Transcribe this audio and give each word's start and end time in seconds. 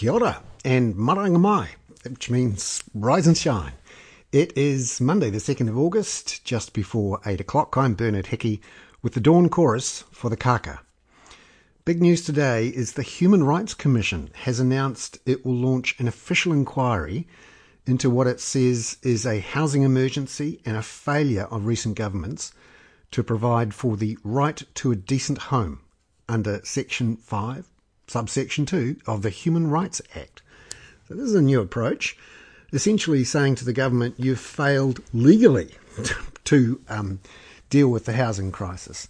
Kia 0.00 0.12
ora 0.12 0.42
and 0.64 0.94
maranga 0.94 1.38
mai, 1.38 1.68
which 2.08 2.30
means 2.30 2.82
rise 2.94 3.26
and 3.26 3.36
shine. 3.36 3.74
It 4.32 4.56
is 4.56 4.98
Monday, 4.98 5.28
the 5.28 5.36
2nd 5.36 5.68
of 5.68 5.76
August, 5.76 6.42
just 6.42 6.72
before 6.72 7.20
8 7.26 7.38
o'clock. 7.38 7.76
I'm 7.76 7.92
Bernard 7.92 8.28
Hickey 8.28 8.62
with 9.02 9.12
the 9.12 9.20
Dawn 9.20 9.50
Chorus 9.50 10.04
for 10.10 10.30
the 10.30 10.38
Kaka. 10.38 10.80
Big 11.84 12.00
news 12.00 12.24
today 12.24 12.68
is 12.68 12.94
the 12.94 13.02
Human 13.02 13.44
Rights 13.44 13.74
Commission 13.74 14.30
has 14.32 14.58
announced 14.58 15.18
it 15.26 15.44
will 15.44 15.56
launch 15.56 15.94
an 16.00 16.08
official 16.08 16.54
inquiry 16.54 17.28
into 17.84 18.08
what 18.08 18.26
it 18.26 18.40
says 18.40 18.96
is 19.02 19.26
a 19.26 19.40
housing 19.40 19.82
emergency 19.82 20.62
and 20.64 20.78
a 20.78 20.82
failure 20.82 21.46
of 21.50 21.66
recent 21.66 21.94
governments 21.94 22.54
to 23.10 23.22
provide 23.22 23.74
for 23.74 23.98
the 23.98 24.16
right 24.24 24.62
to 24.76 24.92
a 24.92 24.96
decent 24.96 25.36
home 25.52 25.82
under 26.26 26.62
Section 26.64 27.18
5 27.18 27.70
subsection 28.10 28.66
2 28.66 28.96
of 29.06 29.22
the 29.22 29.30
Human 29.30 29.70
Rights 29.70 30.02
Act. 30.16 30.42
So 31.06 31.14
this 31.14 31.26
is 31.26 31.34
a 31.36 31.40
new 31.40 31.60
approach, 31.60 32.18
essentially 32.72 33.22
saying 33.22 33.54
to 33.56 33.64
the 33.64 33.72
government, 33.72 34.16
you've 34.18 34.40
failed 34.40 35.00
legally 35.12 35.76
to 36.44 36.80
um, 36.88 37.20
deal 37.68 37.88
with 37.88 38.06
the 38.06 38.14
housing 38.14 38.50
crisis. 38.50 39.06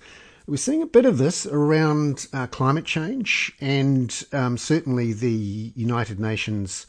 We're 0.46 0.58
seeing 0.58 0.82
a 0.82 0.86
bit 0.86 1.06
of 1.06 1.16
this 1.16 1.46
around 1.46 2.26
uh, 2.34 2.46
climate 2.48 2.84
change, 2.84 3.52
and 3.58 4.22
um, 4.34 4.58
certainly 4.58 5.14
the 5.14 5.72
United 5.74 6.20
Nations 6.20 6.86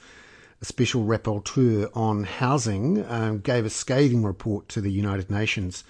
Special 0.62 1.06
Rapporteur 1.06 1.90
on 1.96 2.26
Housing 2.26 3.06
um, 3.10 3.40
gave 3.40 3.66
a 3.66 3.70
scathing 3.70 4.24
report 4.26 4.68
to 4.70 4.82
the 4.82 4.92
United 4.92 5.32
Nations 5.32 5.86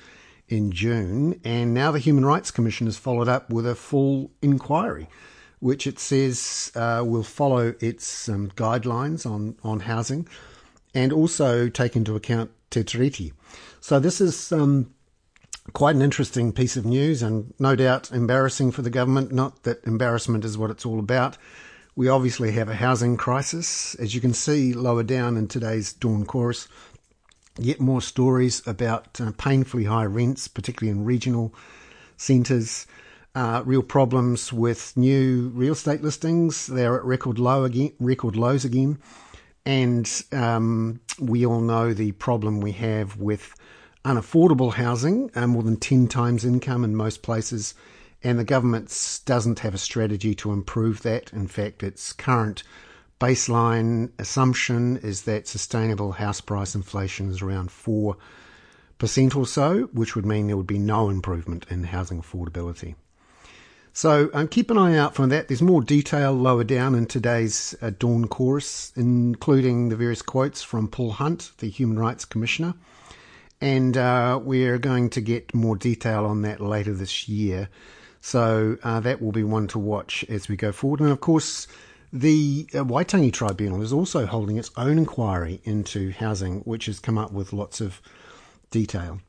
in 0.47 0.71
June, 0.71 1.41
and 1.43 1.73
now 1.73 1.91
the 1.91 1.97
Human 1.97 2.25
Rights 2.25 2.51
Commission 2.51 2.85
has 2.85 2.97
followed 2.97 3.27
up 3.27 3.49
with 3.49 3.65
a 3.65 3.73
full 3.73 4.29
inquiry 4.43 5.07
which 5.61 5.87
it 5.87 5.99
says 5.99 6.71
uh, 6.75 7.03
will 7.05 7.23
follow 7.23 7.73
its 7.79 8.27
um, 8.27 8.49
guidelines 8.55 9.25
on, 9.25 9.55
on 9.63 9.79
housing 9.81 10.27
and 10.93 11.13
also 11.13 11.69
take 11.69 11.95
into 11.95 12.15
account 12.15 12.51
Te 12.71 12.83
Tiriti. 12.83 13.31
So 13.79 13.99
this 13.99 14.19
is 14.19 14.51
um, 14.51 14.93
quite 15.73 15.95
an 15.95 16.01
interesting 16.01 16.51
piece 16.51 16.75
of 16.75 16.85
news 16.85 17.21
and 17.21 17.53
no 17.59 17.75
doubt 17.75 18.11
embarrassing 18.11 18.71
for 18.71 18.81
the 18.81 18.89
government. 18.89 19.31
Not 19.31 19.63
that 19.63 19.83
embarrassment 19.85 20.43
is 20.43 20.57
what 20.57 20.71
it's 20.71 20.85
all 20.85 20.99
about. 20.99 21.37
We 21.95 22.09
obviously 22.09 22.51
have 22.53 22.67
a 22.67 22.75
housing 22.75 23.15
crisis. 23.15 23.93
As 23.95 24.15
you 24.15 24.21
can 24.21 24.33
see 24.33 24.73
lower 24.73 25.03
down 25.03 25.37
in 25.37 25.47
today's 25.47 25.93
Dawn 25.93 26.25
Chorus, 26.25 26.67
yet 27.59 27.79
more 27.79 28.01
stories 28.01 28.65
about 28.65 29.21
uh, 29.21 29.31
painfully 29.37 29.83
high 29.83 30.05
rents, 30.05 30.47
particularly 30.47 30.97
in 30.97 31.05
regional 31.05 31.53
centres 32.17 32.87
uh, 33.35 33.63
real 33.65 33.83
problems 33.83 34.51
with 34.51 34.95
new 34.95 35.49
real 35.53 35.73
estate 35.73 36.01
listings. 36.01 36.67
They're 36.67 36.97
at 36.97 37.05
record 37.05 37.39
low 37.39 37.63
again, 37.63 37.93
record 37.99 38.35
lows 38.35 38.65
again, 38.65 38.99
and 39.65 40.09
um, 40.31 40.99
we 41.19 41.45
all 41.45 41.61
know 41.61 41.93
the 41.93 42.11
problem 42.13 42.59
we 42.59 42.73
have 42.73 43.17
with 43.17 43.53
unaffordable 44.03 44.73
housing, 44.73 45.29
uh, 45.35 45.47
more 45.47 45.63
than 45.63 45.77
ten 45.77 46.07
times 46.07 46.43
income 46.43 46.83
in 46.83 46.95
most 46.95 47.21
places, 47.21 47.73
and 48.23 48.37
the 48.37 48.43
government 48.43 49.21
doesn't 49.25 49.59
have 49.59 49.73
a 49.73 49.77
strategy 49.77 50.35
to 50.35 50.51
improve 50.51 51.01
that. 51.03 51.31
In 51.33 51.47
fact, 51.47 51.83
its 51.83 52.11
current 52.13 52.63
baseline 53.19 54.11
assumption 54.17 54.97
is 54.97 55.21
that 55.23 55.47
sustainable 55.47 56.13
house 56.13 56.41
price 56.41 56.73
inflation 56.73 57.29
is 57.29 57.41
around 57.41 57.71
four 57.71 58.17
percent 58.97 59.35
or 59.35 59.45
so, 59.45 59.89
which 59.93 60.15
would 60.15 60.25
mean 60.25 60.47
there 60.47 60.57
would 60.57 60.67
be 60.67 60.79
no 60.79 61.09
improvement 61.09 61.65
in 61.69 61.83
housing 61.83 62.21
affordability. 62.21 62.95
So 63.93 64.29
um, 64.33 64.47
keep 64.47 64.71
an 64.71 64.77
eye 64.77 64.97
out 64.97 65.15
for 65.15 65.27
that. 65.27 65.47
There's 65.47 65.61
more 65.61 65.81
detail 65.81 66.31
lower 66.31 66.63
down 66.63 66.95
in 66.95 67.07
today's 67.07 67.75
uh, 67.81 67.91
Dawn 67.97 68.27
Chorus, 68.27 68.93
including 68.95 69.89
the 69.89 69.97
various 69.97 70.21
quotes 70.21 70.61
from 70.61 70.87
Paul 70.87 71.11
Hunt, 71.11 71.51
the 71.57 71.69
Human 71.69 71.99
Rights 71.99 72.23
Commissioner. 72.23 72.73
And 73.59 73.97
uh, 73.97 74.39
we're 74.41 74.77
going 74.77 75.09
to 75.11 75.21
get 75.21 75.53
more 75.53 75.75
detail 75.75 76.25
on 76.25 76.41
that 76.43 76.61
later 76.61 76.93
this 76.93 77.27
year. 77.27 77.69
So 78.21 78.77
uh, 78.83 79.01
that 79.01 79.21
will 79.21 79.33
be 79.33 79.43
one 79.43 79.67
to 79.69 79.79
watch 79.79 80.23
as 80.29 80.47
we 80.47 80.55
go 80.55 80.71
forward. 80.71 81.01
And 81.01 81.09
of 81.09 81.19
course, 81.19 81.67
the 82.13 82.67
uh, 82.73 82.83
Waitangi 82.83 83.33
Tribunal 83.33 83.81
is 83.81 83.91
also 83.91 84.25
holding 84.25 84.57
its 84.57 84.71
own 84.77 84.97
inquiry 84.97 85.59
into 85.65 86.11
housing, 86.11 86.61
which 86.61 86.85
has 86.85 86.99
come 86.99 87.17
up 87.17 87.33
with 87.33 87.51
lots 87.51 87.81
of 87.81 88.01
detail. 88.69 89.19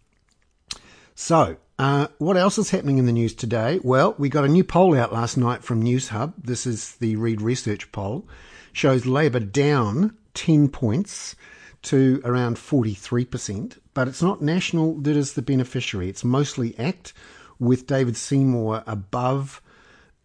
So, 1.15 1.56
uh, 1.82 2.06
what 2.19 2.37
else 2.37 2.59
is 2.59 2.70
happening 2.70 2.98
in 2.98 3.06
the 3.06 3.12
news 3.12 3.34
today? 3.34 3.81
Well, 3.82 4.15
we 4.16 4.28
got 4.28 4.44
a 4.44 4.48
new 4.48 4.62
poll 4.62 4.97
out 4.97 5.12
last 5.12 5.37
night 5.37 5.65
from 5.65 5.82
Newshub. 5.82 6.32
This 6.38 6.65
is 6.65 6.94
the 6.97 7.16
Reid 7.16 7.43
Research 7.43 7.91
poll. 7.91 8.25
Shows 8.72 9.04
Labour 9.04 9.41
down 9.41 10.16
10 10.34 10.69
points 10.69 11.34
to 11.82 12.22
around 12.25 12.56
43%, 12.56 13.78
but 13.94 14.06
it's 14.06 14.22
not 14.22 14.41
National 14.41 14.94
that 15.00 15.16
is 15.16 15.32
the 15.32 15.42
beneficiary. 15.42 16.09
It's 16.09 16.22
mostly 16.22 16.78
ACT, 16.78 17.15
with 17.59 17.88
David 17.88 18.16
Seymour 18.16 18.84
above 18.87 19.60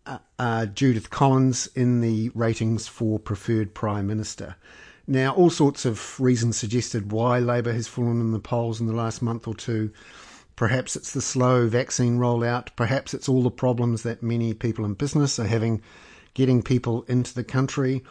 uh, 0.06 0.20
uh, 0.38 0.68
Judith 0.68 1.10
Collins 1.10 1.66
in 1.74 2.02
the 2.02 2.30
ratings 2.36 2.88
for 2.88 3.18
preferred 3.18 3.74
Prime 3.74 4.06
Minister. 4.06 4.58
Now, 5.08 5.34
all 5.34 5.50
sorts 5.50 5.86
of 5.86 6.20
reasons 6.20 6.56
suggested 6.56 7.12
why 7.12 7.40
Labour 7.40 7.74
has 7.74 7.88
fallen 7.88 8.22
in 8.22 8.32
the 8.32 8.40
polls 8.40 8.80
in 8.80 8.86
the 8.86 8.94
last 8.94 9.24
month 9.24 9.48
or 9.48 9.56
two. 9.56 9.92
Perhaps 10.58 10.96
it's 10.96 11.14
the 11.14 11.22
slow 11.22 11.70
vaccine 11.70 12.18
rollout. 12.18 12.70
Perhaps 12.76 13.14
it's 13.14 13.30
all 13.30 13.44
the 13.44 13.52
problems 13.52 14.04
that 14.04 14.22
many 14.22 14.54
people 14.54 14.84
in 14.84 14.96
business 14.96 15.40
are 15.40 15.48
having 15.48 15.82
getting 16.34 16.62
people 16.62 17.04
into 17.04 17.34
the 17.34 17.44
country. 17.44 18.04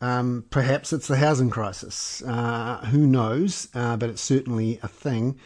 Um, 0.00 0.44
perhaps 0.50 0.92
it's 0.92 1.08
the 1.08 1.16
housing 1.16 1.48
crisis. 1.48 2.22
Uh, 2.22 2.84
who 2.90 3.06
knows? 3.06 3.68
Uh, 3.72 3.96
but 3.96 4.10
it's 4.10 4.20
certainly 4.20 4.78
a 4.82 4.88
thing. 4.88 5.38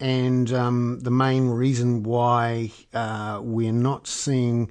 And 0.00 0.52
um, 0.52 1.00
the 1.00 1.10
main 1.10 1.48
reason 1.48 2.04
why 2.04 2.70
uh, 2.94 3.40
we're 3.42 3.72
not 3.72 4.06
seeing 4.06 4.70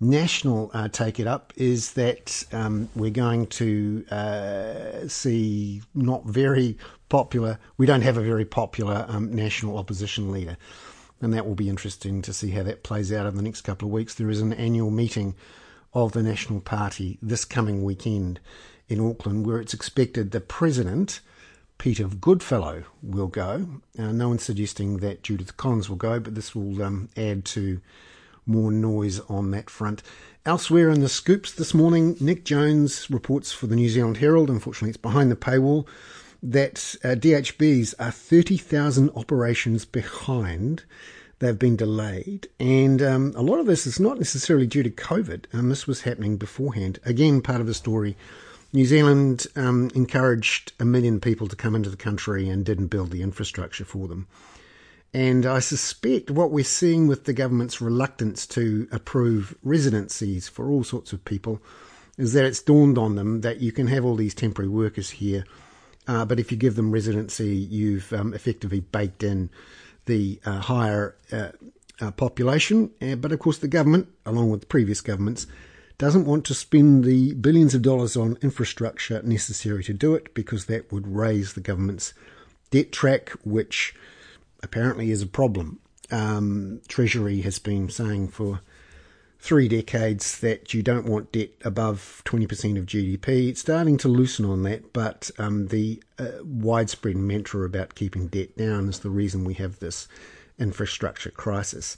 National 0.00 0.70
uh, 0.74 0.88
take 0.88 1.20
it 1.20 1.26
up 1.26 1.52
is 1.56 1.92
that 1.92 2.44
um, 2.52 2.88
we're 2.94 3.10
going 3.10 3.46
to 3.46 4.04
uh, 4.10 5.08
see 5.08 5.82
not 5.94 6.24
very 6.26 6.76
popular, 7.08 7.58
we 7.76 7.86
don't 7.86 8.02
have 8.02 8.16
a 8.16 8.22
very 8.22 8.44
popular 8.44 9.04
um, 9.08 9.34
national 9.34 9.78
opposition 9.78 10.32
leader. 10.32 10.56
And 11.20 11.32
that 11.32 11.46
will 11.46 11.54
be 11.54 11.68
interesting 11.68 12.20
to 12.22 12.32
see 12.32 12.50
how 12.50 12.62
that 12.64 12.82
plays 12.82 13.12
out 13.12 13.26
in 13.26 13.36
the 13.36 13.42
next 13.42 13.62
couple 13.62 13.88
of 13.88 13.92
weeks. 13.92 14.14
There 14.14 14.30
is 14.30 14.40
an 14.40 14.52
annual 14.52 14.90
meeting 14.90 15.34
of 15.94 16.12
the 16.12 16.22
National 16.22 16.60
Party 16.60 17.18
this 17.22 17.44
coming 17.44 17.82
weekend 17.82 18.38
in 18.88 19.00
Auckland 19.00 19.46
where 19.46 19.58
it's 19.58 19.74
expected 19.74 20.30
the 20.30 20.40
president, 20.40 21.20
Peter 21.78 22.06
Goodfellow, 22.06 22.84
will 23.02 23.28
go. 23.28 23.80
Uh, 23.98 24.12
no 24.12 24.28
one's 24.28 24.42
suggesting 24.42 24.98
that 24.98 25.22
Judith 25.22 25.56
Collins 25.56 25.88
will 25.88 25.96
go, 25.96 26.20
but 26.20 26.34
this 26.34 26.54
will 26.54 26.82
um, 26.82 27.08
add 27.16 27.46
to 27.46 27.80
more 28.44 28.70
noise 28.70 29.20
on 29.20 29.50
that 29.52 29.70
front. 29.70 30.02
Elsewhere 30.44 30.90
in 30.90 31.00
the 31.00 31.08
scoops 31.08 31.50
this 31.50 31.74
morning, 31.74 32.16
Nick 32.20 32.44
Jones 32.44 33.10
reports 33.10 33.52
for 33.52 33.66
the 33.66 33.74
New 33.74 33.88
Zealand 33.88 34.18
Herald, 34.18 34.48
unfortunately 34.48 34.90
it's 34.90 34.96
behind 34.96 35.30
the 35.30 35.36
paywall, 35.36 35.86
that 36.50 36.94
uh, 37.02 37.08
DHBs 37.08 37.94
are 37.98 38.10
30,000 38.10 39.10
operations 39.16 39.84
behind. 39.84 40.84
They've 41.38 41.58
been 41.58 41.76
delayed, 41.76 42.48
and 42.58 43.02
um, 43.02 43.32
a 43.36 43.42
lot 43.42 43.58
of 43.58 43.66
this 43.66 43.86
is 43.86 44.00
not 44.00 44.18
necessarily 44.18 44.66
due 44.66 44.82
to 44.82 44.90
COVID. 44.90 45.46
Um, 45.52 45.68
this 45.68 45.86
was 45.86 46.02
happening 46.02 46.36
beforehand. 46.36 46.98
Again, 47.04 47.42
part 47.42 47.60
of 47.60 47.66
the 47.66 47.74
story. 47.74 48.16
New 48.72 48.86
Zealand 48.86 49.46
um, 49.56 49.90
encouraged 49.94 50.72
a 50.78 50.84
million 50.84 51.20
people 51.20 51.48
to 51.48 51.56
come 51.56 51.74
into 51.74 51.90
the 51.90 51.96
country 51.96 52.48
and 52.48 52.64
didn't 52.64 52.88
build 52.88 53.10
the 53.10 53.22
infrastructure 53.22 53.84
for 53.84 54.08
them. 54.08 54.26
And 55.12 55.46
I 55.46 55.60
suspect 55.60 56.30
what 56.30 56.50
we're 56.50 56.64
seeing 56.64 57.06
with 57.06 57.24
the 57.24 57.32
government's 57.32 57.80
reluctance 57.80 58.46
to 58.48 58.86
approve 58.92 59.56
residencies 59.62 60.48
for 60.48 60.68
all 60.68 60.84
sorts 60.84 61.12
of 61.12 61.24
people 61.24 61.60
is 62.18 62.32
that 62.34 62.44
it's 62.44 62.60
dawned 62.60 62.98
on 62.98 63.14
them 63.14 63.40
that 63.42 63.60
you 63.60 63.72
can 63.72 63.86
have 63.88 64.04
all 64.04 64.16
these 64.16 64.34
temporary 64.34 64.68
workers 64.68 65.10
here, 65.10 65.44
uh, 66.06 66.24
but 66.24 66.38
if 66.38 66.50
you 66.50 66.56
give 66.56 66.76
them 66.76 66.90
residency, 66.90 67.54
you've 67.54 68.12
um, 68.12 68.34
effectively 68.34 68.80
baked 68.80 69.22
in 69.22 69.50
the 70.06 70.40
uh, 70.44 70.60
higher 70.60 71.16
uh, 71.32 71.48
uh 72.00 72.10
population. 72.12 72.90
Uh, 73.02 73.16
but 73.16 73.32
of 73.32 73.38
course, 73.38 73.58
the 73.58 73.68
government, 73.68 74.08
along 74.24 74.50
with 74.50 74.68
previous 74.68 75.00
governments, 75.00 75.46
doesn't 75.98 76.26
want 76.26 76.44
to 76.44 76.54
spend 76.54 77.04
the 77.04 77.34
billions 77.34 77.74
of 77.74 77.82
dollars 77.82 78.16
on 78.16 78.38
infrastructure 78.42 79.22
necessary 79.22 79.82
to 79.82 79.94
do 79.94 80.14
it 80.14 80.34
because 80.34 80.66
that 80.66 80.92
would 80.92 81.06
raise 81.06 81.54
the 81.54 81.60
government's 81.60 82.12
debt 82.70 82.92
track, 82.92 83.30
which 83.44 83.94
apparently 84.62 85.10
is 85.10 85.22
a 85.22 85.26
problem. 85.26 85.80
Um, 86.10 86.80
Treasury 86.86 87.40
has 87.40 87.58
been 87.58 87.88
saying 87.88 88.28
for 88.28 88.60
three 89.38 89.68
decades 89.68 90.40
that 90.40 90.74
you 90.74 90.82
don't 90.82 91.06
want 91.06 91.32
debt 91.32 91.50
above 91.64 92.22
20% 92.24 92.78
of 92.78 92.86
GDP. 92.86 93.48
It's 93.48 93.60
starting 93.60 93.96
to 93.98 94.08
loosen 94.08 94.44
on 94.44 94.62
that, 94.64 94.92
but 94.92 95.30
um, 95.38 95.68
the 95.68 96.02
uh, 96.18 96.42
widespread 96.42 97.16
mantra 97.16 97.64
about 97.64 97.94
keeping 97.94 98.28
debt 98.28 98.56
down 98.56 98.88
is 98.88 99.00
the 99.00 99.10
reason 99.10 99.44
we 99.44 99.54
have 99.54 99.78
this 99.78 100.08
infrastructure 100.58 101.30
crisis 101.30 101.96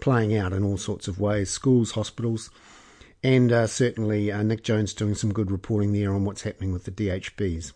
playing 0.00 0.36
out 0.36 0.52
in 0.52 0.62
all 0.64 0.76
sorts 0.76 1.08
of 1.08 1.18
ways 1.18 1.50
schools, 1.50 1.92
hospitals. 1.92 2.50
And 3.22 3.52
uh, 3.52 3.66
certainly 3.66 4.32
uh, 4.32 4.42
Nick 4.42 4.64
Jones 4.64 4.94
doing 4.94 5.14
some 5.14 5.32
good 5.32 5.50
reporting 5.50 5.92
there 5.92 6.12
on 6.14 6.24
what's 6.24 6.42
happening 6.42 6.72
with 6.72 6.84
the 6.84 6.90
DHBs. 6.90 7.72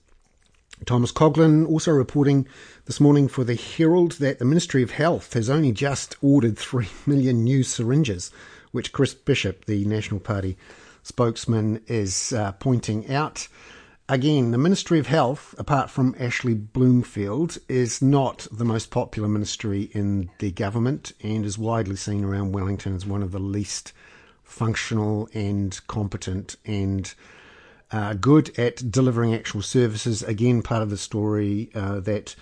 Thomas 0.86 1.12
Coughlan 1.12 1.68
also 1.68 1.92
reporting 1.92 2.48
this 2.86 3.00
morning 3.00 3.28
for 3.28 3.44
the 3.44 3.54
Herald 3.54 4.12
that 4.12 4.38
the 4.38 4.44
Ministry 4.44 4.82
of 4.82 4.90
Health 4.92 5.34
has 5.34 5.48
only 5.48 5.72
just 5.72 6.16
ordered 6.20 6.58
3 6.58 6.88
million 7.06 7.44
new 7.44 7.62
syringes, 7.62 8.30
which 8.74 8.92
Chris 8.92 9.14
Bishop, 9.14 9.66
the 9.66 9.84
National 9.84 10.18
Party 10.18 10.56
spokesman, 11.04 11.80
is 11.86 12.32
uh, 12.32 12.50
pointing 12.52 13.08
out. 13.08 13.46
Again, 14.08 14.50
the 14.50 14.58
Ministry 14.58 14.98
of 14.98 15.06
Health, 15.06 15.54
apart 15.58 15.88
from 15.88 16.16
Ashley 16.18 16.54
Bloomfield, 16.54 17.56
is 17.68 18.02
not 18.02 18.48
the 18.50 18.64
most 18.64 18.90
popular 18.90 19.28
ministry 19.28 19.84
in 19.92 20.28
the 20.40 20.50
government 20.50 21.12
and 21.22 21.46
is 21.46 21.56
widely 21.56 21.96
seen 21.96 22.24
around 22.24 22.52
Wellington 22.52 22.96
as 22.96 23.06
one 23.06 23.22
of 23.22 23.30
the 23.30 23.38
least 23.38 23.92
functional 24.42 25.28
and 25.32 25.80
competent 25.86 26.56
and 26.66 27.14
uh, 27.92 28.14
good 28.14 28.58
at 28.58 28.90
delivering 28.90 29.32
actual 29.32 29.62
services. 29.62 30.22
Again, 30.24 30.62
part 30.62 30.82
of 30.82 30.90
the 30.90 30.98
story 30.98 31.70
uh, 31.76 32.00
that 32.00 32.34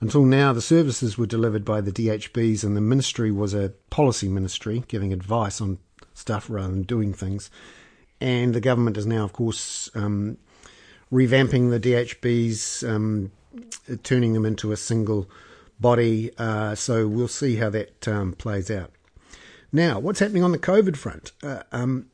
until 0.00 0.24
now 0.24 0.52
the 0.52 0.62
services 0.62 1.18
were 1.18 1.26
delivered 1.26 1.64
by 1.64 1.80
the 1.80 1.92
DHBs 1.92 2.64
and 2.64 2.76
the 2.76 2.80
ministry 2.80 3.30
was 3.30 3.54
a 3.54 3.72
policy 3.90 4.28
ministry 4.28 4.84
giving 4.88 5.12
advice 5.12 5.60
on 5.60 5.78
stuff 6.14 6.48
rather 6.48 6.68
than 6.68 6.82
doing 6.82 7.12
things. 7.12 7.50
And 8.20 8.54
the 8.54 8.60
government 8.60 8.96
is 8.96 9.06
now, 9.06 9.24
of 9.24 9.32
course, 9.32 9.88
um, 9.94 10.38
revamping 11.12 11.70
the 11.70 11.80
DHBs, 11.80 12.88
um, 12.88 13.32
turning 14.02 14.32
them 14.32 14.44
into 14.44 14.72
a 14.72 14.76
single 14.76 15.28
body. 15.80 16.30
Uh, 16.36 16.74
so 16.74 17.06
we'll 17.06 17.28
see 17.28 17.56
how 17.56 17.70
that 17.70 18.06
um, 18.08 18.32
plays 18.32 18.70
out. 18.70 18.92
Now, 19.72 19.98
what's 19.98 20.20
happening 20.20 20.42
on 20.42 20.52
the 20.52 20.58
COVID 20.58 20.96
front? 20.96 21.32
Uh, 21.42 21.62
um, 21.72 22.06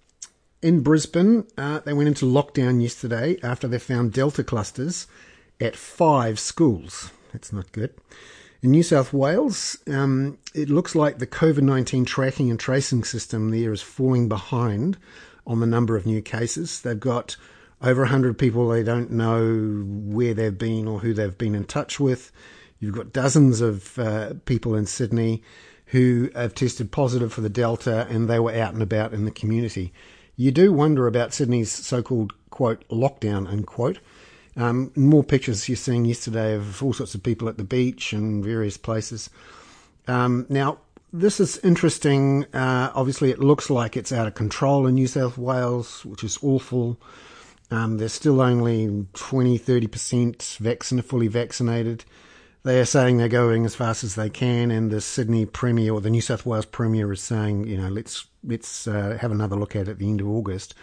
in 0.60 0.80
Brisbane, 0.80 1.46
uh, 1.56 1.80
they 1.80 1.92
went 1.92 2.08
into 2.08 2.26
lockdown 2.26 2.82
yesterday 2.82 3.36
after 3.42 3.68
they 3.68 3.78
found 3.78 4.12
Delta 4.12 4.42
clusters 4.42 5.06
at 5.60 5.76
five 5.76 6.40
schools. 6.40 7.10
That's 7.34 7.52
not 7.52 7.72
good. 7.72 7.92
In 8.62 8.70
New 8.70 8.84
South 8.84 9.12
Wales, 9.12 9.76
um, 9.88 10.38
it 10.54 10.70
looks 10.70 10.94
like 10.94 11.18
the 11.18 11.26
COVID 11.26 11.62
19 11.62 12.04
tracking 12.04 12.48
and 12.48 12.58
tracing 12.58 13.02
system 13.02 13.50
there 13.50 13.72
is 13.72 13.82
falling 13.82 14.28
behind 14.28 14.96
on 15.44 15.58
the 15.58 15.66
number 15.66 15.96
of 15.96 16.06
new 16.06 16.22
cases. 16.22 16.80
They've 16.80 16.98
got 16.98 17.36
over 17.82 18.02
100 18.02 18.38
people 18.38 18.68
they 18.68 18.84
don't 18.84 19.10
know 19.10 19.82
where 19.84 20.32
they've 20.32 20.56
been 20.56 20.86
or 20.86 21.00
who 21.00 21.12
they've 21.12 21.36
been 21.36 21.56
in 21.56 21.64
touch 21.64 21.98
with. 21.98 22.30
You've 22.78 22.94
got 22.94 23.12
dozens 23.12 23.60
of 23.60 23.98
uh, 23.98 24.34
people 24.44 24.76
in 24.76 24.86
Sydney 24.86 25.42
who 25.86 26.30
have 26.36 26.54
tested 26.54 26.92
positive 26.92 27.32
for 27.32 27.40
the 27.40 27.50
Delta 27.50 28.06
and 28.08 28.30
they 28.30 28.38
were 28.38 28.54
out 28.54 28.74
and 28.74 28.82
about 28.82 29.12
in 29.12 29.24
the 29.24 29.32
community. 29.32 29.92
You 30.36 30.52
do 30.52 30.72
wonder 30.72 31.08
about 31.08 31.34
Sydney's 31.34 31.72
so 31.72 32.00
called, 32.00 32.32
quote, 32.50 32.88
lockdown, 32.88 33.48
unquote. 33.48 33.98
Um, 34.56 34.92
more 34.94 35.24
pictures 35.24 35.68
you're 35.68 35.76
seeing 35.76 36.04
yesterday 36.04 36.54
of 36.54 36.82
all 36.82 36.92
sorts 36.92 37.14
of 37.14 37.22
people 37.22 37.48
at 37.48 37.58
the 37.58 37.64
beach 37.64 38.12
and 38.12 38.44
various 38.44 38.76
places. 38.76 39.30
Um, 40.06 40.46
now, 40.48 40.78
this 41.12 41.40
is 41.40 41.58
interesting. 41.58 42.44
Uh, 42.52 42.92
obviously, 42.94 43.30
it 43.30 43.38
looks 43.38 43.70
like 43.70 43.96
it's 43.96 44.12
out 44.12 44.26
of 44.26 44.34
control 44.34 44.86
in 44.86 44.94
New 44.94 45.06
South 45.06 45.38
Wales, 45.38 46.04
which 46.04 46.24
is 46.24 46.38
awful. 46.42 46.98
Um, 47.70 47.98
there's 47.98 48.12
still 48.12 48.40
only 48.40 49.06
20, 49.14 49.58
30% 49.58 50.58
vaccinated, 50.58 51.08
fully 51.08 51.28
vaccinated. 51.28 52.04
They 52.64 52.80
are 52.80 52.84
saying 52.84 53.18
they're 53.18 53.28
going 53.28 53.64
as 53.64 53.74
fast 53.74 54.04
as 54.04 54.14
they 54.14 54.30
can, 54.30 54.70
and 54.70 54.90
the 54.90 55.00
Sydney 55.00 55.44
Premier 55.44 55.92
or 55.92 56.00
the 56.00 56.10
New 56.10 56.20
South 56.20 56.46
Wales 56.46 56.64
Premier 56.64 57.12
is 57.12 57.20
saying, 57.20 57.66
you 57.66 57.76
know, 57.76 57.88
let's 57.88 58.26
let's 58.42 58.86
uh, 58.86 59.18
have 59.20 59.32
another 59.32 59.56
look 59.56 59.76
at 59.76 59.82
it 59.82 59.88
at 59.88 59.98
the 59.98 60.08
end 60.08 60.20
of 60.20 60.28
August. 60.28 60.74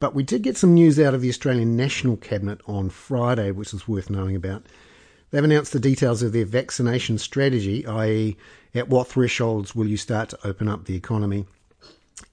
But 0.00 0.14
we 0.14 0.22
did 0.22 0.42
get 0.42 0.56
some 0.56 0.74
news 0.74 0.98
out 0.98 1.14
of 1.14 1.20
the 1.20 1.28
Australian 1.28 1.76
National 1.76 2.16
Cabinet 2.16 2.60
on 2.66 2.88
Friday, 2.88 3.50
which 3.50 3.74
is 3.74 3.86
worth 3.86 4.08
knowing 4.08 4.34
about. 4.34 4.64
They've 5.30 5.44
announced 5.44 5.72
the 5.72 5.78
details 5.78 6.22
of 6.22 6.32
their 6.32 6.46
vaccination 6.46 7.18
strategy, 7.18 7.86
i.e., 7.86 8.36
at 8.74 8.88
what 8.88 9.08
thresholds 9.08 9.74
will 9.74 9.86
you 9.86 9.98
start 9.98 10.30
to 10.30 10.46
open 10.46 10.68
up 10.68 10.86
the 10.86 10.96
economy. 10.96 11.46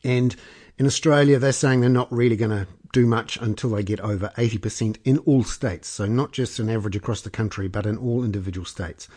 And 0.03 0.35
in 0.77 0.85
Australia, 0.85 1.39
they're 1.39 1.51
saying 1.51 1.81
they're 1.81 1.89
not 1.89 2.11
really 2.11 2.37
going 2.37 2.51
to 2.51 2.67
do 2.93 3.05
much 3.05 3.37
until 3.37 3.71
they 3.71 3.83
get 3.83 3.99
over 3.99 4.31
80% 4.37 4.97
in 5.03 5.17
all 5.19 5.43
states. 5.43 5.89
So, 5.89 6.05
not 6.05 6.31
just 6.31 6.59
an 6.59 6.69
average 6.69 6.95
across 6.95 7.21
the 7.21 7.29
country, 7.29 7.67
but 7.67 7.85
in 7.85 7.97
all 7.97 8.23
individual 8.23 8.65
states. 8.65 9.09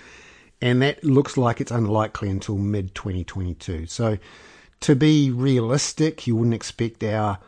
And 0.61 0.83
that 0.83 1.05
looks 1.05 1.37
like 1.37 1.61
it's 1.61 1.71
unlikely 1.71 2.29
until 2.29 2.59
mid 2.59 2.95
2022. 2.95 3.87
So, 3.87 4.19
to 4.81 4.97
be 4.97 5.31
realistic, 5.31 6.27
you 6.27 6.35
wouldn't 6.35 6.55
expect 6.55 7.05
our 7.05 7.39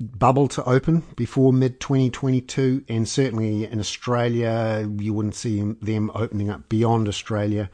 bubble 0.00 0.48
to 0.48 0.64
open 0.64 1.02
before 1.16 1.52
mid 1.52 1.80
2022. 1.80 2.84
And 2.88 3.08
certainly 3.08 3.64
in 3.64 3.78
Australia, 3.78 4.88
you 4.98 5.12
wouldn't 5.12 5.34
see 5.34 5.60
them 5.60 6.10
opening 6.14 6.50
up 6.50 6.68
beyond 6.68 7.08
Australia 7.08 7.70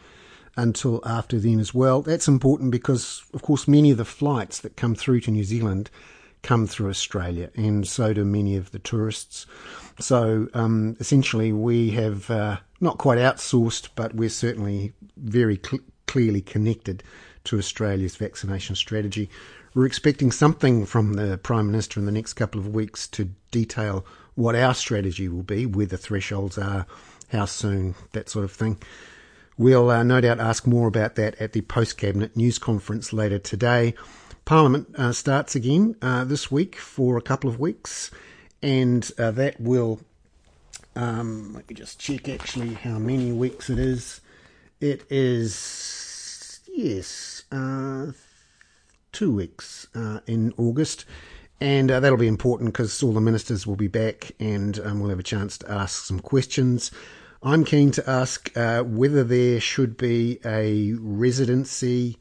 until 0.57 1.01
after 1.05 1.39
then 1.39 1.61
as 1.61 1.75
well. 1.75 2.03
That's 2.03 2.29
important 2.29 2.71
because, 2.71 3.25
of 3.35 3.43
course, 3.43 3.69
many 3.69 3.91
of 3.91 3.99
the 3.99 4.05
flights 4.05 4.61
that 4.61 4.77
come 4.77 4.95
through 4.95 5.21
to 5.21 5.31
New 5.31 5.45
Zealand 5.45 5.91
come 6.43 6.67
through 6.67 6.89
Australia, 6.89 7.51
and 7.57 7.87
so 7.87 8.13
do 8.13 8.25
many 8.25 8.57
of 8.57 8.71
the 8.71 8.79
tourists. 8.79 9.47
So 9.99 10.49
um, 10.55 10.97
essentially, 11.01 11.53
we 11.53 11.91
have 11.91 12.31
uh, 12.31 12.59
not 12.81 12.99
quite 12.99 13.19
outsourced, 13.19 13.89
but 13.97 14.15
we're 14.15 14.29
certainly 14.29 14.93
very 15.17 15.61
cl- 15.63 15.83
clearly 16.07 16.41
connected 16.41 17.03
to 17.45 17.59
Australia's 17.59 18.17
vaccination 18.17 18.77
strategy. 18.77 19.29
We're 19.77 19.85
expecting 19.85 20.33
something 20.33 20.87
from 20.87 21.13
the 21.13 21.37
Prime 21.37 21.71
Minister 21.71 22.01
in 22.01 22.07
the 22.07 22.13
next 22.13 22.33
couple 22.33 22.59
of 22.59 22.75
weeks 22.75 23.07
to 23.09 23.29
detail 23.51 24.07
what 24.35 24.57
our 24.57 24.73
strategy 24.73 25.29
will 25.29 25.43
be, 25.43 25.67
where 25.67 25.85
the 25.85 25.99
thresholds 25.99 26.57
are, 26.57 26.87
how 27.29 27.45
soon, 27.45 27.95
that 28.13 28.31
sort 28.31 28.47
of 28.47 28.53
thing. 28.53 28.79
We'll 29.59 29.91
uh, 29.91 30.03
no 30.03 30.23
doubt 30.23 30.41
ask 30.41 30.67
more 30.67 30.89
about 30.89 31.17
that 31.17 31.35
at 31.39 31.53
the 31.53 31.61
post 31.61 31.99
cabinet 31.99 32.35
news 32.35 32.59
conference 32.59 33.13
later 33.13 33.39
today. 33.39 33.93
Parliament 34.47 34.95
uh, 34.97 35.13
starts 35.13 35.55
again 35.55 35.95
uh, 36.01 36.25
this 36.25 36.51
week 36.51 36.77
for 36.77 37.19
a 37.19 37.23
couple 37.23 37.51
of 37.51 37.61
weeks, 37.61 38.11
and 38.63 39.11
uh, 39.19 39.31
that 39.33 39.61
will. 39.61 40.01
Um, 40.95 41.53
let 41.53 41.69
me 41.69 41.75
just 41.75 42.01
check 42.01 42.31
actually 42.31 42.73
how 42.73 42.99
many 42.99 43.31
weeks 43.31 43.69
it 43.69 43.79
is. 43.79 44.23
It 44.81 45.05
is, 45.11 46.61
yes, 46.67 47.43
uh, 47.53 48.13
two 49.17 49.33
weeks 49.33 49.89
uh, 49.95 50.21
in 50.27 50.53
August. 50.59 51.07
And 51.59 51.91
uh, 51.91 52.01
that'll 52.01 52.19
be 52.19 52.29
important 52.29 52.73
because 52.73 53.03
all 53.03 53.15
the 53.15 53.21
ministers 53.21 53.67
will 53.67 53.77
be 53.77 53.89
back 53.89 54.33
and 54.39 54.79
um, 54.81 55.01
we'll 55.01 55.09
have 55.09 55.19
a 55.19 55.23
chance 55.23 55.57
to 55.59 55.71
ask 55.71 56.05
some 56.05 56.21
questions. 56.21 56.91
I'm 57.43 57.65
keen 57.65 57.91
to 57.93 58.11
ask 58.11 58.55
uh, 58.55 58.83
whether 58.83 59.25
there 59.25 59.59
should 59.59 59.97
be 59.97 60.39
a 60.45 60.93
residency 60.99 62.19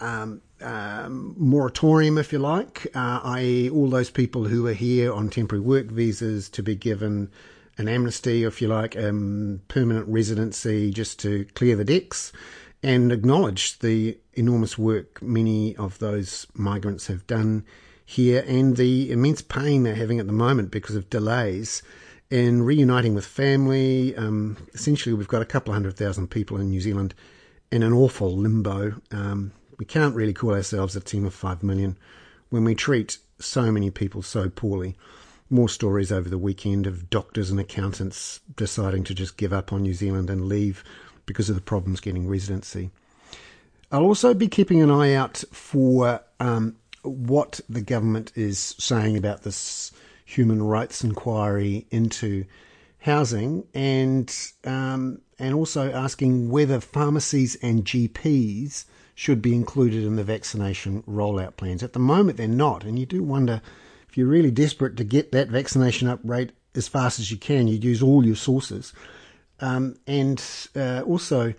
um, 0.00 0.42
um, 0.60 1.36
moratorium, 1.38 2.18
if 2.18 2.32
you 2.32 2.40
like, 2.40 2.88
uh, 2.96 3.20
i.e., 3.22 3.70
all 3.70 3.88
those 3.88 4.10
people 4.10 4.44
who 4.44 4.66
are 4.66 4.72
here 4.72 5.12
on 5.12 5.28
temporary 5.28 5.62
work 5.62 5.86
visas 5.86 6.48
to 6.50 6.64
be 6.64 6.74
given 6.74 7.30
an 7.76 7.86
amnesty, 7.86 8.42
if 8.42 8.60
you 8.60 8.66
like, 8.66 8.96
um, 8.96 9.60
permanent 9.68 10.08
residency 10.08 10.90
just 10.90 11.20
to 11.20 11.44
clear 11.54 11.76
the 11.76 11.84
decks 11.84 12.32
and 12.82 13.12
acknowledge 13.12 13.78
the 13.80 14.18
enormous 14.34 14.78
work 14.78 15.20
many 15.20 15.74
of 15.76 15.98
those 15.98 16.46
migrants 16.54 17.08
have 17.08 17.26
done 17.26 17.64
here 18.04 18.44
and 18.46 18.76
the 18.76 19.10
immense 19.10 19.42
pain 19.42 19.82
they're 19.82 19.94
having 19.94 20.18
at 20.18 20.26
the 20.26 20.32
moment 20.32 20.70
because 20.70 20.96
of 20.96 21.10
delays 21.10 21.82
in 22.30 22.62
reuniting 22.62 23.14
with 23.14 23.26
family. 23.26 24.14
Um, 24.16 24.56
essentially, 24.74 25.14
we've 25.14 25.28
got 25.28 25.42
a 25.42 25.46
couple 25.46 25.72
of 25.72 25.74
hundred 25.74 25.96
thousand 25.96 26.28
people 26.28 26.58
in 26.58 26.70
New 26.70 26.80
Zealand 26.80 27.14
in 27.70 27.82
an 27.82 27.92
awful 27.92 28.34
limbo. 28.34 29.00
Um, 29.10 29.52
we 29.78 29.84
can't 29.84 30.14
really 30.14 30.32
call 30.32 30.54
ourselves 30.54 30.96
a 30.96 31.00
team 31.00 31.24
of 31.24 31.34
five 31.34 31.62
million 31.62 31.98
when 32.50 32.64
we 32.64 32.74
treat 32.74 33.18
so 33.38 33.70
many 33.70 33.90
people 33.90 34.22
so 34.22 34.48
poorly. 34.48 34.96
More 35.50 35.68
stories 35.68 36.12
over 36.12 36.28
the 36.28 36.38
weekend 36.38 36.86
of 36.86 37.08
doctors 37.08 37.50
and 37.50 37.58
accountants 37.58 38.40
deciding 38.56 39.04
to 39.04 39.14
just 39.14 39.36
give 39.36 39.52
up 39.52 39.72
on 39.72 39.82
New 39.82 39.94
Zealand 39.94 40.28
and 40.28 40.46
leave 40.46 40.84
because 41.28 41.48
of 41.48 41.54
the 41.54 41.62
problems 41.62 42.00
getting 42.00 42.26
residency. 42.26 42.90
I'll 43.92 44.02
also 44.02 44.34
be 44.34 44.48
keeping 44.48 44.82
an 44.82 44.90
eye 44.90 45.14
out 45.14 45.44
for 45.52 46.20
um, 46.40 46.76
what 47.02 47.60
the 47.68 47.80
government 47.80 48.32
is 48.34 48.74
saying 48.78 49.16
about 49.16 49.42
this 49.42 49.92
human 50.24 50.62
rights 50.62 51.04
inquiry 51.04 51.86
into 51.90 52.44
housing 52.98 53.64
and 53.72 54.34
um, 54.64 55.20
and 55.38 55.54
also 55.54 55.92
asking 55.92 56.50
whether 56.50 56.80
pharmacies 56.80 57.56
and 57.62 57.84
GPs 57.84 58.84
should 59.14 59.40
be 59.40 59.54
included 59.54 60.04
in 60.04 60.16
the 60.16 60.24
vaccination 60.24 61.02
rollout 61.04 61.56
plans. 61.56 61.82
At 61.82 61.92
the 61.92 61.98
moment, 61.98 62.36
they're 62.36 62.48
not, 62.48 62.84
and 62.84 62.98
you 62.98 63.06
do 63.06 63.22
wonder 63.22 63.62
if 64.08 64.16
you're 64.16 64.26
really 64.26 64.50
desperate 64.50 64.96
to 64.96 65.04
get 65.04 65.32
that 65.32 65.48
vaccination 65.48 66.08
up 66.08 66.20
rate 66.24 66.52
as 66.74 66.88
fast 66.88 67.18
as 67.18 67.30
you 67.30 67.36
can, 67.36 67.68
you'd 67.68 67.84
use 67.84 68.02
all 68.02 68.24
your 68.24 68.36
sources. 68.36 68.92
Um, 69.60 69.96
and 70.06 70.42
uh, 70.76 71.02
also, 71.06 71.54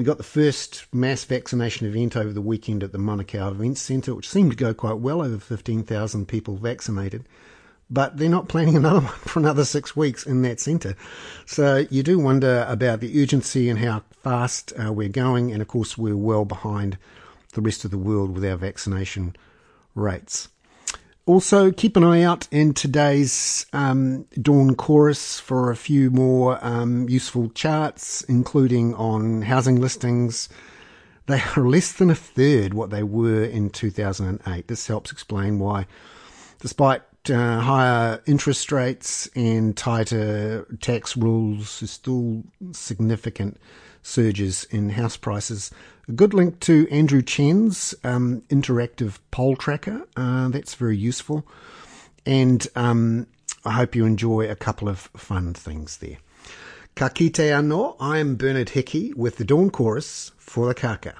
We 0.00 0.04
got 0.04 0.16
the 0.16 0.22
first 0.22 0.86
mass 0.94 1.24
vaccination 1.24 1.86
event 1.86 2.16
over 2.16 2.32
the 2.32 2.40
weekend 2.40 2.82
at 2.82 2.90
the 2.90 2.96
Manukau 2.96 3.50
Events 3.50 3.82
Centre, 3.82 4.14
which 4.14 4.30
seemed 4.30 4.52
to 4.52 4.56
go 4.56 4.72
quite 4.72 4.96
well, 4.96 5.20
over 5.20 5.38
15,000 5.38 6.26
people 6.26 6.56
vaccinated. 6.56 7.26
But 7.90 8.16
they're 8.16 8.30
not 8.30 8.48
planning 8.48 8.76
another 8.78 9.00
one 9.00 9.12
for 9.12 9.40
another 9.40 9.66
six 9.66 9.94
weeks 9.94 10.24
in 10.24 10.40
that 10.40 10.58
centre. 10.58 10.96
So 11.44 11.86
you 11.90 12.02
do 12.02 12.18
wonder 12.18 12.64
about 12.66 13.00
the 13.00 13.22
urgency 13.22 13.68
and 13.68 13.78
how 13.78 14.02
fast 14.22 14.72
uh, 14.82 14.90
we're 14.90 15.10
going. 15.10 15.52
And 15.52 15.60
of 15.60 15.68
course, 15.68 15.98
we're 15.98 16.16
well 16.16 16.46
behind 16.46 16.96
the 17.52 17.60
rest 17.60 17.84
of 17.84 17.90
the 17.90 17.98
world 17.98 18.30
with 18.30 18.44
our 18.44 18.56
vaccination 18.56 19.36
rates. 19.94 20.48
Also, 21.26 21.70
keep 21.70 21.96
an 21.96 22.04
eye 22.04 22.22
out 22.22 22.48
in 22.50 22.74
today's 22.74 23.66
um, 23.72 24.24
Dawn 24.40 24.74
Chorus 24.74 25.38
for 25.38 25.70
a 25.70 25.76
few 25.76 26.10
more 26.10 26.58
um, 26.64 27.08
useful 27.08 27.50
charts, 27.50 28.22
including 28.22 28.94
on 28.94 29.42
housing 29.42 29.80
listings. 29.80 30.48
They 31.26 31.42
are 31.56 31.62
less 31.68 31.92
than 31.92 32.10
a 32.10 32.14
third 32.14 32.74
what 32.74 32.90
they 32.90 33.02
were 33.02 33.44
in 33.44 33.70
2008. 33.70 34.66
This 34.66 34.86
helps 34.86 35.12
explain 35.12 35.58
why, 35.58 35.86
despite 36.60 37.02
uh, 37.28 37.60
higher 37.60 38.22
interest 38.26 38.72
rates 38.72 39.28
and 39.34 39.76
tighter 39.76 40.66
tax 40.80 41.16
rules, 41.16 41.80
there's 41.80 41.90
still 41.90 42.44
significant 42.72 43.58
surges 44.02 44.64
in 44.70 44.90
house 44.90 45.16
prices. 45.16 45.70
A 46.08 46.12
good 46.12 46.32
link 46.32 46.60
to 46.60 46.88
Andrew 46.90 47.22
Chen's 47.22 47.94
um, 48.04 48.42
interactive 48.48 49.18
poll 49.30 49.56
tracker. 49.56 50.06
Uh, 50.16 50.48
that's 50.48 50.74
very 50.74 50.96
useful. 50.96 51.46
And 52.24 52.66
um, 52.76 53.26
I 53.64 53.72
hope 53.72 53.94
you 53.94 54.06
enjoy 54.06 54.48
a 54.48 54.56
couple 54.56 54.88
of 54.88 55.10
fun 55.16 55.54
things 55.54 55.98
there. 55.98 56.18
Ka 56.94 57.08
kite 57.08 57.34
anō, 57.34 57.96
I'm 58.00 58.36
Bernard 58.36 58.70
Hickey 58.70 59.12
with 59.14 59.36
the 59.36 59.44
Dawn 59.44 59.70
Chorus 59.70 60.32
for 60.36 60.66
the 60.66 60.74
Kaka. 60.74 61.14